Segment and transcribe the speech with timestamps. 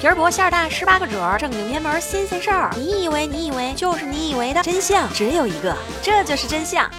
[0.00, 2.70] 皮儿薄馅儿大，十八个褶儿，正经偏门新鲜事儿。
[2.74, 6.90] 你以为你以为就是你以为的真相只有一个，这就是真相。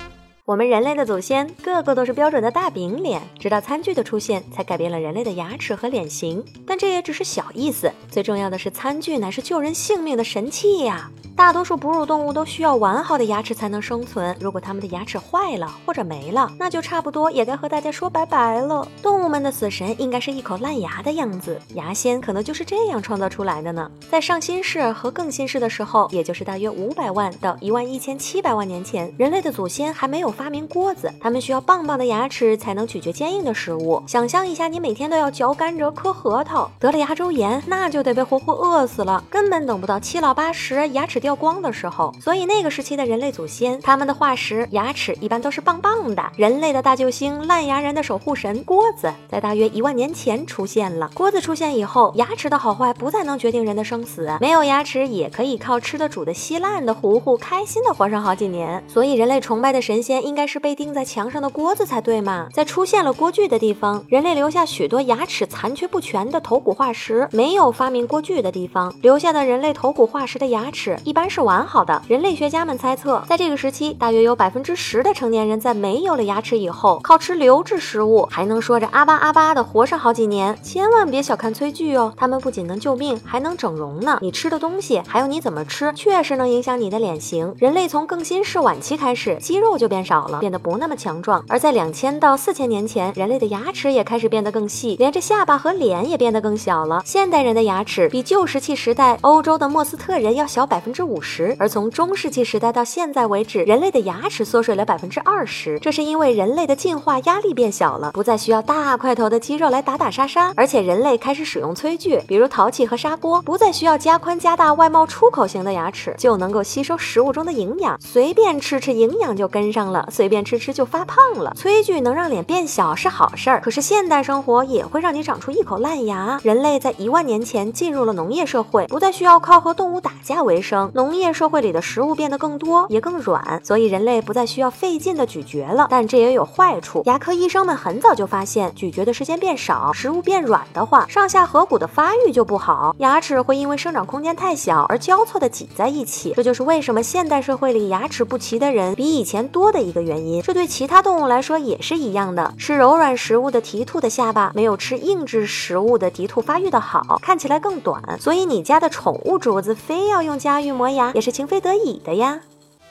[0.45, 6.45] 我们人类的祖先个个都是标准的大饼脸，直到餐具的出现，才改变了人类的牙齿和脸型。
[6.67, 11.09] 但这也只是小意思，最重要的是餐具乃是救人性命的神器呀。
[11.41, 14.37] 大多数哺乳动物都需要完好的牙齿才能生存。
[14.39, 18.87] 如果它们的牙齿坏了或者没了，那就差不多也该和大家说拜拜了。
[19.01, 23.89] 动物们的死神应该是一口烂牙的样子，牙仙可能就是这样创造出来的呢。
[24.07, 34.03] 在上新世和更新世的时候，也就是大约五百万到一万一千七百万年前，人类的祖先还没有发明锅子，他们需要棒棒的牙齿才能咀嚼坚硬的食物。
[34.05, 46.23] 想象一下，你每天都要嚼甘蔗、嗑核桃，得了牙周炎，那就得被活活饿死了，根本等不到七老八十牙齿掉光的时候，所以那个时期的人类祖先，他们的化石牙齿一般都是棒棒的。
[46.35, 51.09] 人类的大救星，烂牙人的守护神锅子，在大约一万年前出现了。
[51.13, 58.83] 锅子出现以后，牙齿的好坏不再能决定人的生死，没有牙齿也可以靠吃的、煮的、稀烂的糊糊，开心的活上好几年。
[58.87, 62.47] 所以人类崇拜的神仙应该是被钉在墙上的锅子才对嘛？
[62.53, 71.67] 在出现了锅具的地方，人类留下许多牙齿残缺不全的头骨化石；没有发明锅具的地方，留下的人类头骨化石的牙齿一般是完。
[71.67, 80.57] 好的人类学家们猜测，在这个时期，大约有百分之十的成年人在没有了牙齿以后，靠吃流质食物还能说着阿巴阿巴的活上好几年。
[80.63, 84.19] 千万别小看炊具哦，它们不仅能救命，还能整容呢。
[84.21, 87.53] 你吃的东西，还有你怎么吃，确实能影响你的脸型。
[87.57, 91.43] 人类从更新世晚期开始，肌肉就变少了，变得不那么强壮。
[91.49, 97.01] 而在两千到四千年前，人类的牙齿也开始变得更细，连着下巴和脸也变得更小了。
[97.03, 101.55] 现代人的牙齿比旧石器时代欧洲的莫斯特人要小百分之五十。
[101.59, 121.53] 而从中世纪时代到现在为止，人类的牙齿缩水了百分之二十，这是因为人类的进化压力变小了，不再需要大块头的肌肉来打打杀杀，而且人类开始使用炊具，比如陶器和砂锅，不再需要加宽加大外貌出口型的牙齿，就能够吸收食物中的营养，随便吃吃营养就跟上了，随便吃吃就发胖了。
[121.57, 126.39] 炊具能让脸变小是好事儿，可是现代生活也会让你长出一口烂牙。
[126.43, 131.31] 人类在一万年前进入了农业社会，不再需要靠和动物打架为生，农业。
[131.31, 135.87] 社会里的食物变得更多，也更软，所以人类不再需要费劲的咀嚼了。
[135.89, 137.01] 但这也有坏处。
[137.05, 146.33] 牙科医生们很早就发现，咀嚼的时间变少，食物变软的话，上下颌骨的发育就不好，牙齿会因为生长空间太小而交错的挤在一起。
[146.35, 150.41] 这就是为什么现代社会里牙齿不齐的人比以前多的一个原因。
[150.41, 152.53] 这对其他动物来说也是一样的。
[152.57, 158.01] 吃柔软食物的蹄兔的下巴没有吃硬质食物的蹄兔发育的好，看起来更短。
[158.19, 161.31] 所以你家的宠物主子非要用家玉磨牙，也是。
[161.31, 162.41] 情非得已的呀，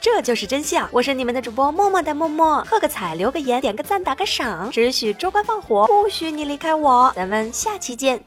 [0.00, 0.88] 这就是真相。
[0.92, 7.12] 我是你们的主播默默的默默，喝个彩，留个言，点个赞，打个赏，只许州官放火，不许你离开我。
[7.14, 8.24] 咱们下期见。